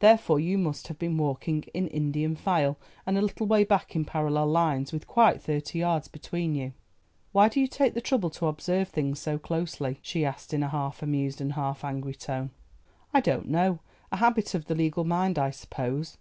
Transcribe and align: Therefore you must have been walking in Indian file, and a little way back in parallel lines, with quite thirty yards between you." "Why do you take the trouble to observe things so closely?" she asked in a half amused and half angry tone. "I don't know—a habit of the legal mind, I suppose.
Therefore 0.00 0.38
you 0.38 0.58
must 0.58 0.88
have 0.88 0.98
been 0.98 1.16
walking 1.16 1.62
in 1.72 1.86
Indian 1.88 2.36
file, 2.36 2.76
and 3.06 3.16
a 3.16 3.22
little 3.22 3.46
way 3.46 3.64
back 3.64 3.96
in 3.96 4.04
parallel 4.04 4.48
lines, 4.48 4.92
with 4.92 5.06
quite 5.06 5.40
thirty 5.40 5.78
yards 5.78 6.08
between 6.08 6.54
you." 6.54 6.74
"Why 7.32 7.48
do 7.48 7.58
you 7.58 7.66
take 7.66 7.94
the 7.94 8.02
trouble 8.02 8.28
to 8.32 8.48
observe 8.48 8.90
things 8.90 9.18
so 9.18 9.38
closely?" 9.38 9.98
she 10.02 10.26
asked 10.26 10.52
in 10.52 10.62
a 10.62 10.68
half 10.68 11.02
amused 11.02 11.40
and 11.40 11.54
half 11.54 11.84
angry 11.84 12.14
tone. 12.14 12.50
"I 13.14 13.22
don't 13.22 13.48
know—a 13.48 14.16
habit 14.18 14.54
of 14.54 14.66
the 14.66 14.74
legal 14.74 15.04
mind, 15.04 15.38
I 15.38 15.48
suppose. 15.48 16.18